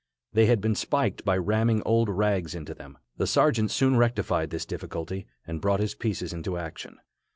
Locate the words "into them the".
2.55-3.27